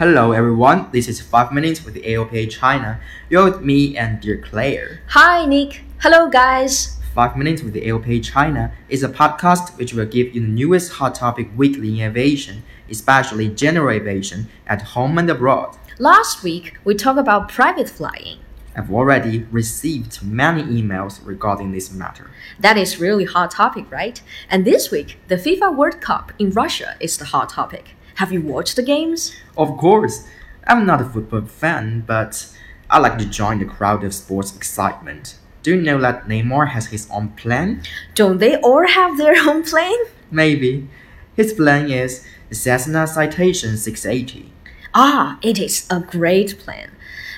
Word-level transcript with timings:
Hello 0.00 0.32
everyone, 0.32 0.88
this 0.90 1.06
is 1.06 1.20
5 1.20 1.52
Minutes 1.52 1.84
with 1.84 1.96
AOPA 1.96 2.50
China. 2.50 2.98
You're 3.28 3.44
with 3.44 3.60
me 3.60 3.98
and 3.98 4.18
dear 4.18 4.38
Claire. 4.38 5.02
Hi, 5.08 5.44
Nick. 5.44 5.82
Hello, 5.98 6.30
guys. 6.30 6.96
5 7.14 7.36
Minutes 7.36 7.62
with 7.62 7.74
AOPA 7.74 8.24
China 8.24 8.72
is 8.88 9.02
a 9.02 9.08
podcast 9.10 9.76
which 9.76 9.92
will 9.92 10.06
give 10.06 10.34
you 10.34 10.40
the 10.40 10.46
newest 10.46 10.92
hot 10.92 11.14
topic 11.14 11.50
weekly 11.54 12.00
in 12.00 12.08
aviation, 12.08 12.62
especially 12.88 13.50
general 13.50 13.90
aviation 13.90 14.48
at 14.66 14.80
home 14.80 15.18
and 15.18 15.28
abroad. 15.28 15.76
Last 15.98 16.42
week, 16.42 16.78
we 16.84 16.94
talked 16.94 17.18
about 17.18 17.50
private 17.50 17.90
flying. 17.90 18.38
I've 18.76 18.92
already 18.92 19.46
received 19.50 20.22
many 20.22 20.62
emails 20.62 21.20
regarding 21.24 21.72
this 21.72 21.92
matter. 21.92 22.30
That 22.58 22.76
is 22.76 23.00
really 23.00 23.24
hot 23.24 23.50
topic, 23.50 23.90
right? 23.90 24.22
And 24.48 24.64
this 24.64 24.90
week, 24.90 25.18
the 25.28 25.36
FIFA 25.36 25.76
World 25.76 26.00
Cup 26.00 26.32
in 26.38 26.50
Russia 26.50 26.96
is 27.00 27.18
the 27.18 27.24
hot 27.24 27.50
topic. 27.50 27.96
Have 28.16 28.32
you 28.32 28.40
watched 28.40 28.76
the 28.76 28.82
games? 28.82 29.34
Of 29.56 29.76
course, 29.76 30.24
I'm 30.66 30.86
not 30.86 31.00
a 31.00 31.04
football 31.04 31.46
fan, 31.46 32.04
but 32.06 32.46
I 32.88 32.98
like 32.98 33.18
to 33.18 33.24
join 33.24 33.58
the 33.58 33.64
crowd 33.64 34.04
of 34.04 34.14
sports 34.14 34.54
excitement. 34.54 35.36
Do 35.62 35.74
you 35.74 35.82
know 35.82 36.00
that 36.00 36.26
Neymar 36.28 36.68
has 36.68 36.86
his 36.86 37.08
own 37.10 37.30
plane? 37.30 37.82
Don't 38.14 38.38
they 38.38 38.56
all 38.56 38.86
have 38.86 39.18
their 39.18 39.34
own 39.48 39.62
plane? 39.62 39.98
Maybe. 40.30 40.88
His 41.34 41.52
plane 41.52 41.90
is 41.90 42.24
the 42.48 42.54
Cessna 42.54 43.06
Citation 43.06 43.76
680. 43.76 44.52
Ah, 44.94 45.38
it 45.40 45.58
is 45.58 45.86
a 45.88 46.00
great 46.00 46.58
plan. 46.58 46.90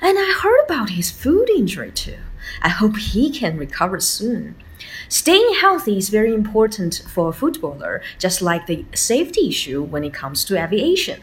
And 0.00 0.18
I 0.18 0.38
heard 0.40 0.64
about 0.64 0.90
his 0.90 1.10
food 1.10 1.50
injury 1.50 1.90
too. 1.90 2.18
I 2.62 2.68
hope 2.68 2.96
he 2.96 3.30
can 3.30 3.56
recover 3.56 4.00
soon. 4.00 4.54
Staying 5.08 5.54
healthy 5.60 5.98
is 5.98 6.08
very 6.08 6.32
important 6.32 7.02
for 7.08 7.28
a 7.28 7.32
footballer, 7.32 8.00
just 8.18 8.40
like 8.40 8.66
the 8.66 8.84
safety 8.94 9.48
issue 9.48 9.82
when 9.82 10.04
it 10.04 10.14
comes 10.14 10.44
to 10.44 10.62
aviation. 10.62 11.22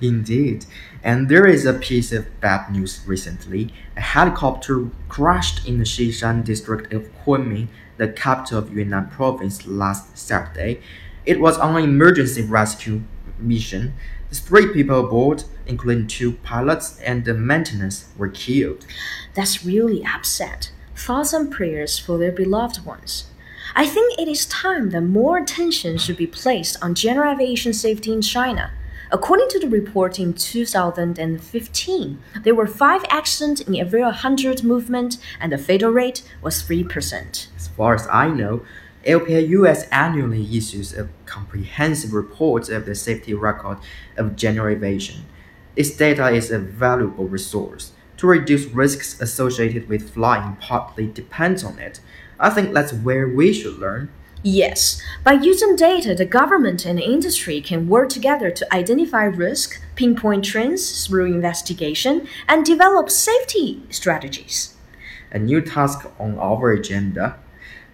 Indeed. 0.00 0.64
And 1.02 1.28
there 1.28 1.46
is 1.46 1.64
a 1.64 1.74
piece 1.74 2.10
of 2.12 2.40
bad 2.40 2.70
news 2.72 3.02
recently. 3.06 3.72
A 3.96 4.00
helicopter 4.00 4.88
crashed 5.08 5.66
in 5.66 5.78
the 5.78 5.84
Xishan 5.84 6.44
district 6.44 6.92
of 6.92 7.08
Kunming, 7.24 7.68
the 7.96 8.08
capital 8.08 8.58
of 8.58 8.72
Yunnan 8.74 9.08
province, 9.08 9.66
last 9.66 10.16
Saturday. 10.18 10.80
It 11.24 11.40
was 11.40 11.58
on 11.58 11.76
an 11.76 11.84
emergency 11.84 12.42
rescue 12.42 13.02
mission. 13.38 13.94
Three 14.40 14.72
people 14.72 15.04
aboard, 15.04 15.44
including 15.66 16.06
two 16.06 16.32
pilots 16.32 16.98
and 17.00 17.24
the 17.24 17.34
maintenance, 17.34 18.08
were 18.16 18.28
killed. 18.28 18.86
That's 19.34 19.64
really 19.64 20.04
upset. 20.04 20.70
Thoughts 20.94 21.32
and 21.32 21.50
prayers 21.50 21.98
for 21.98 22.18
their 22.18 22.32
beloved 22.32 22.84
ones. 22.84 23.26
I 23.74 23.86
think 23.86 24.18
it 24.18 24.28
is 24.28 24.46
time 24.46 24.90
that 24.90 25.02
more 25.02 25.38
attention 25.38 25.98
should 25.98 26.16
be 26.16 26.26
placed 26.26 26.82
on 26.82 26.94
general 26.94 27.32
aviation 27.32 27.72
safety 27.72 28.12
in 28.12 28.22
China. 28.22 28.70
According 29.12 29.48
to 29.50 29.60
the 29.60 29.68
report 29.68 30.18
in 30.18 30.32
2015, 30.32 32.18
there 32.42 32.54
were 32.54 32.66
five 32.66 33.04
accidents 33.08 33.60
in 33.60 33.76
every 33.76 34.00
100 34.02 34.64
movement, 34.64 35.18
and 35.38 35.52
the 35.52 35.58
fatal 35.58 35.90
rate 35.90 36.22
was 36.42 36.62
3%. 36.62 37.46
As 37.56 37.68
far 37.68 37.94
as 37.94 38.08
I 38.10 38.28
know, 38.28 38.62
AOPA 39.06 39.48
US 39.50 39.88
annually 39.90 40.44
issues 40.56 40.92
a 40.92 41.08
comprehensive 41.26 42.12
report 42.12 42.68
of 42.68 42.86
the 42.86 42.94
safety 42.96 43.34
record 43.34 43.78
of 44.16 44.34
general 44.34 44.74
aviation. 44.74 45.24
This 45.76 45.96
data 45.96 46.28
is 46.30 46.50
a 46.50 46.58
valuable 46.58 47.28
resource. 47.28 47.92
To 48.16 48.26
reduce 48.26 48.64
risks 48.64 49.20
associated 49.20 49.88
with 49.88 50.12
flying 50.12 50.56
partly 50.56 51.06
depends 51.06 51.62
on 51.62 51.78
it. 51.78 52.00
I 52.40 52.50
think 52.50 52.74
that's 52.74 52.92
where 52.92 53.28
we 53.28 53.52
should 53.52 53.78
learn. 53.78 54.08
Yes, 54.42 55.00
by 55.22 55.32
using 55.34 55.76
data, 55.76 56.14
the 56.14 56.24
government 56.24 56.84
and 56.84 56.98
industry 56.98 57.60
can 57.60 57.88
work 57.88 58.08
together 58.08 58.50
to 58.50 58.74
identify 58.74 59.24
risk, 59.24 59.80
pinpoint 59.94 60.44
trends 60.44 61.06
through 61.06 61.26
investigation, 61.26 62.26
and 62.48 62.64
develop 62.64 63.10
safety 63.10 63.82
strategies. 63.90 64.74
A 65.30 65.38
new 65.38 65.60
task 65.60 66.10
on 66.18 66.38
our 66.38 66.72
agenda. 66.72 67.38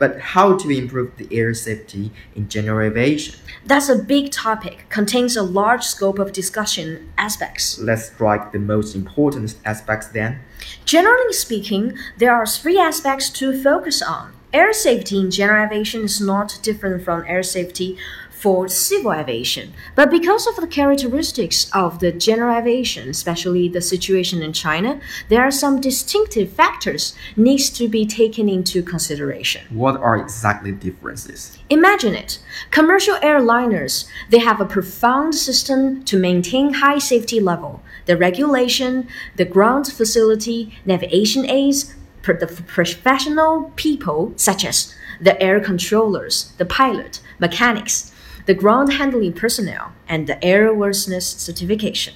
But 0.03 0.19
how 0.19 0.57
to 0.57 0.69
improve 0.69 1.17
the 1.17 1.29
air 1.31 1.55
safety 1.55 2.11
in 2.35 2.49
general 2.49 2.91
aviation? 2.91 3.37
That's 3.65 3.89
a 3.89 3.95
big 3.95 4.33
topic, 4.33 4.87
contains 4.89 5.37
a 5.37 5.45
large 5.45 5.85
scope 5.85 6.19
of 6.19 6.33
discussion 6.33 7.13
aspects. 7.17 7.79
Let's 7.79 8.07
strike 8.07 8.51
the 8.51 8.59
most 8.59 8.97
important 8.97 9.55
aspects 9.65 10.09
then. 10.09 10.41
Generally 10.87 11.35
speaking, 11.35 11.97
there 12.19 12.35
are 12.35 12.47
three 12.47 12.81
aspects 12.81 13.31
to 13.31 13.63
focus 13.63 14.03
on. 14.03 14.33
Air 14.53 14.73
safety 14.73 15.21
in 15.21 15.31
general 15.31 15.67
aviation 15.67 16.03
is 16.03 16.21
not 16.21 16.59
different 16.63 17.05
from 17.05 17.25
air 17.29 17.45
safety 17.45 17.97
for 18.43 18.67
civil 18.67 19.13
aviation, 19.13 19.73
but 19.95 20.11
because 20.11 20.49
of 20.49 20.57
the 20.57 20.67
characteristics 20.67 21.71
of 21.73 22.01
the 22.01 22.11
general 22.11 22.59
aviation, 22.59 23.09
especially 23.09 23.69
the 23.69 23.81
situation 23.81 24.43
in 24.43 24.53
China, 24.53 25.01
there 25.29 25.43
are 25.43 25.51
some 25.53 25.81
distinctive 25.81 26.51
factors 26.51 27.15
needs 27.37 27.71
to 27.71 27.87
be 27.87 28.05
taken 28.05 28.49
into 28.49 28.83
consideration. 28.83 29.65
What 29.71 29.97
are 30.01 30.17
exactly 30.17 30.73
differences? 30.73 31.57
Imagine 31.71 32.17
it. 32.17 32.41
Commercial 32.73 33.15
airliners, 33.19 34.09
they 34.31 34.41
have 34.41 34.61
a 34.61 34.67
profound 34.67 35.37
system 35.37 36.03
to 36.03 36.19
maintain 36.19 36.75
high 36.75 36.99
safety 36.99 37.39
level. 37.39 37.81
The 38.07 38.17
regulation, 38.17 39.07
the 39.37 39.45
ground 39.45 39.87
facility, 39.87 40.77
navigation 40.85 41.49
aids, 41.49 41.95
the 42.25 42.65
professional 42.67 43.73
people 43.77 44.33
such 44.35 44.65
as 44.65 44.93
the 45.21 45.41
air 45.41 45.61
controllers, 45.61 46.53
the 46.59 46.65
pilot, 46.65 47.21
mechanics, 47.39 48.12
the 48.47 48.55
ground 48.55 48.95
handling 48.95 49.33
personnel, 49.33 49.93
and 50.09 50.27
the 50.27 50.37
airworthiness 50.37 51.39
certification. 51.39 52.15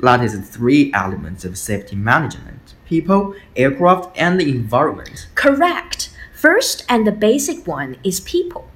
That 0.00 0.22
is 0.22 0.32
the 0.32 0.42
three 0.42 0.92
elements 0.92 1.44
of 1.44 1.56
safety 1.56 1.96
management 1.96 2.74
people, 2.86 3.34
aircraft, 3.56 4.18
and 4.18 4.38
the 4.38 4.50
environment. 4.50 5.26
Correct. 5.34 6.10
First 6.34 6.84
and 6.88 7.06
the 7.06 7.12
basic 7.12 7.66
one 7.66 7.96
is 8.04 8.20
people. 8.20 8.68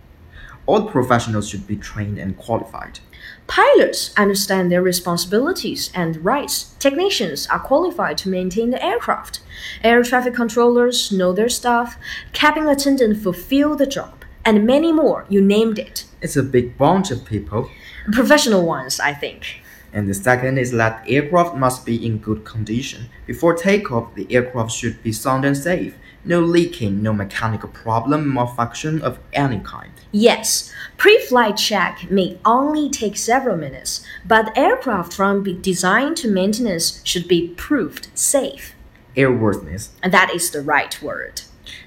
All 0.65 0.89
professionals 0.89 1.49
should 1.49 1.67
be 1.67 1.77
trained 1.77 2.17
and 2.19 2.35
qualified. 2.37 3.01
Pilots 3.47 4.15
understand 4.17 4.73
their 4.73 4.81
responsibilities 4.81 5.91
and 5.95 6.25
rights. 6.25 6.75
Technicians 6.79 7.47
are 7.49 7.61
qualified 7.61 8.17
to 8.19 8.31
maintain 8.31 8.71
the 8.71 8.83
aircraft. 8.83 9.41
Air 9.85 10.03
traffic 10.03 10.35
controllers 10.35 11.13
know 11.13 11.35
their 11.35 11.51
stuff. 11.51 11.99
Cabin 12.33 12.67
attendants 12.67 13.23
fulfill 13.23 13.77
the 13.77 13.87
job. 13.87 14.25
And 14.45 14.67
many 14.67 14.93
more, 14.93 15.27
you 15.29 15.43
named 15.43 15.79
it. 15.79 16.06
It's 16.21 16.37
a 16.37 16.43
big 16.43 16.79
bunch 16.79 17.11
of 17.11 17.25
people. 17.25 17.71
Professional 18.13 18.65
ones, 18.67 19.01
I 19.01 19.13
think. 19.13 19.61
And 19.93 20.09
the 20.09 20.15
second 20.15 20.59
is 20.59 20.73
that 20.73 21.05
aircraft 21.09 21.57
must 21.57 21.87
be 21.87 22.05
in 22.05 22.19
good 22.19 22.45
condition. 22.45 23.09
Before 23.27 23.55
takeoff, 23.55 24.15
the 24.15 24.27
aircraft 24.31 24.73
should 24.73 25.03
be 25.03 25.13
sound 25.13 25.45
and 25.45 25.57
safe. 25.57 25.95
No 26.25 26.41
leaking, 26.41 27.03
no 27.03 27.13
mechanical 27.13 27.69
problem, 27.69 28.35
malfunction 28.35 29.01
of 29.01 29.19
any 29.33 29.61
kind. 29.61 29.93
Yes, 30.11 30.73
pre 30.97 31.19
flight 31.19 31.57
check 31.57 32.11
may 32.11 32.39
only 32.45 32.91
take 32.91 33.17
several 33.17 33.57
minutes, 33.57 34.05
but 34.27 34.57
aircraft 34.59 35.13
from 35.13 35.43
be- 35.43 35.55
design 35.55 36.15
to 36.17 36.29
maintenance 36.29 37.01
should 37.05 37.29
be 37.29 37.49
proved 37.57 38.09
safe. 38.15 38.75
Airworthiness. 39.17 39.91
And 40.03 40.13
that 40.13 40.35
is 40.35 40.51
the 40.51 40.63
right 40.63 41.01
word. 41.01 41.43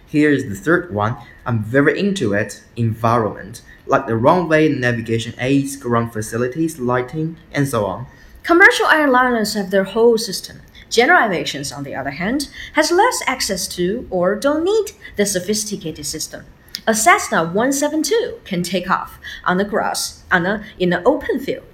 Here 0.10 0.32
is 0.32 0.50
the 0.50 0.56
third 0.56 0.92
one. 0.92 1.18
I'm 1.46 1.64
very 1.64 2.00
into 2.00 2.34
it. 2.34 2.64
Environment. 2.76 3.62
Like 3.86 4.08
the 4.08 4.16
runway, 4.16 4.68
navigation 4.68 5.36
aids, 5.40 5.76
ground 5.76 6.14
facilities, 6.14 6.80
lighting, 6.80 7.38
and 7.52 7.68
so 7.68 7.86
on. 7.86 8.08
Commercial 8.42 8.88
airliners 8.88 9.54
have 9.54 9.70
their 9.70 9.84
whole 9.84 10.18
system. 10.18 10.62
General 10.90 11.26
aviation, 11.26 11.64
on 11.76 11.84
the 11.84 11.94
other 11.94 12.10
hand, 12.10 12.50
has 12.74 12.90
less 12.90 13.22
access 13.28 13.68
to 13.68 14.08
or 14.10 14.36
don't 14.36 14.64
need 14.64 14.94
the 15.16 15.28
sophisticated 15.28 16.08
system. 16.08 16.44
A 16.88 16.96
Cessna 16.96 17.44
172 17.44 18.40
can 18.46 18.64
take 18.64 18.90
off 18.90 19.20
on 19.46 19.58
the 19.58 19.64
grass 19.64 20.24
on 20.32 20.48
a, 20.48 20.66
in 20.80 20.92
an 20.92 21.04
open 21.06 21.40
field. 21.40 21.69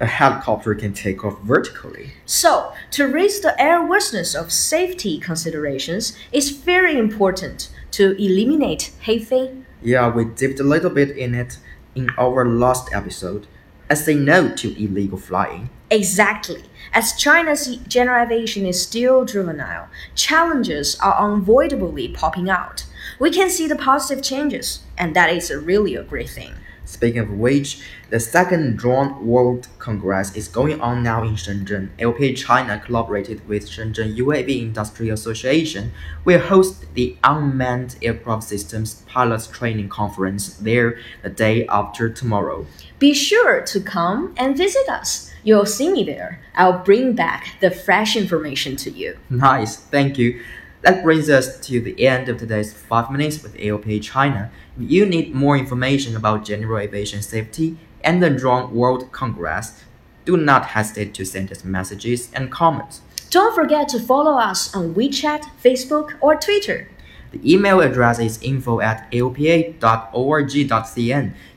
A 0.00 0.06
helicopter 0.06 0.74
can 0.74 0.92
take 0.92 1.24
off 1.24 1.40
vertically. 1.42 2.12
So, 2.26 2.72
to 2.92 3.06
raise 3.06 3.40
the 3.40 3.54
airworthiness 3.58 4.38
of 4.38 4.52
safety 4.52 5.18
considerations 5.18 6.16
is 6.32 6.50
very 6.50 6.98
important 6.98 7.70
to 7.92 8.16
eliminate 8.16 8.92
Heifei. 9.04 9.64
Yeah, 9.82 10.08
we 10.08 10.24
dipped 10.24 10.60
a 10.60 10.64
little 10.64 10.90
bit 10.90 11.16
in 11.16 11.34
it 11.34 11.58
in 11.94 12.10
our 12.18 12.46
last 12.46 12.92
episode. 12.92 13.46
as 13.90 14.04
say 14.04 14.14
no 14.14 14.48
to 14.56 14.82
illegal 14.82 15.18
flying. 15.18 15.68
Exactly. 15.90 16.64
As 16.92 17.12
China's 17.12 17.76
general 17.86 18.24
aviation 18.24 18.64
is 18.66 18.80
still 18.80 19.24
juvenile, 19.26 19.88
challenges 20.14 20.98
are 21.00 21.20
unavoidably 21.20 22.08
popping 22.08 22.48
out. 22.48 22.86
We 23.18 23.30
can 23.30 23.50
see 23.50 23.68
the 23.68 23.76
positive 23.76 24.24
changes, 24.24 24.80
and 24.96 25.14
that 25.14 25.30
is 25.30 25.50
really 25.54 25.94
a 25.94 26.02
great 26.02 26.30
thing. 26.30 26.54
Speaking 26.84 27.20
of 27.20 27.30
which, 27.30 27.82
the 28.10 28.20
second 28.20 28.76
Drone 28.76 29.26
World 29.26 29.68
Congress 29.78 30.36
is 30.36 30.48
going 30.48 30.80
on 30.80 31.02
now 31.02 31.22
in 31.22 31.34
Shenzhen. 31.34 31.88
AOPA 31.98 32.36
China 32.36 32.78
collaborated 32.78 33.46
with 33.48 33.68
Shenzhen 33.68 34.16
UAV 34.16 34.60
Industry 34.60 35.08
Association 35.08 35.92
will 36.24 36.40
host 36.40 36.84
the 36.94 37.16
Unmanned 37.24 37.96
Aircraft 38.02 38.44
Systems 38.44 39.02
Pilots 39.06 39.46
Training 39.46 39.88
Conference 39.88 40.54
there 40.56 40.98
the 41.22 41.30
day 41.30 41.66
after 41.68 42.08
tomorrow. 42.08 42.66
Be 42.98 43.14
sure 43.14 43.62
to 43.62 43.80
come 43.80 44.34
and 44.36 44.56
visit 44.56 44.88
us. 44.88 45.32
You'll 45.42 45.66
see 45.66 45.90
me 45.90 46.04
there. 46.04 46.40
I'll 46.54 46.78
bring 46.78 47.14
back 47.14 47.56
the 47.60 47.70
fresh 47.70 48.16
information 48.16 48.76
to 48.76 48.90
you. 48.90 49.18
Nice, 49.28 49.76
thank 49.76 50.18
you. 50.18 50.42
That 50.84 51.02
brings 51.02 51.30
us 51.30 51.58
to 51.60 51.80
the 51.80 52.06
end 52.06 52.28
of 52.28 52.36
today's 52.36 52.74
5 52.74 53.10
Minutes 53.10 53.42
with 53.42 53.56
AOPA 53.56 54.02
China. 54.02 54.50
If 54.78 54.90
you 54.90 55.06
need 55.06 55.34
more 55.34 55.56
information 55.56 56.14
about 56.14 56.44
general 56.44 56.76
aviation 56.76 57.22
safety 57.22 57.78
and 58.02 58.22
the 58.22 58.28
Drone 58.28 58.70
World 58.70 59.10
Congress, 59.10 59.82
do 60.26 60.36
not 60.36 60.66
hesitate 60.66 61.14
to 61.14 61.24
send 61.24 61.50
us 61.50 61.64
messages 61.64 62.30
and 62.34 62.52
comments. 62.52 63.00
Don't 63.30 63.54
forget 63.54 63.88
to 63.88 63.98
follow 63.98 64.36
us 64.36 64.74
on 64.76 64.94
WeChat, 64.94 65.44
Facebook, 65.62 66.18
or 66.20 66.36
Twitter. 66.36 66.90
The 67.32 67.40
email 67.50 67.80
address 67.80 68.18
is 68.18 68.38
info 68.42 68.80
at 68.80 69.10
aopa.org.cn. 69.10 69.72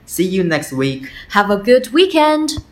See 0.05 0.25
you 0.25 0.43
next 0.45 0.71
week. 0.71 1.11
Have 1.31 1.49
a 1.49 1.57
good 1.57 1.89
weekend! 1.89 2.63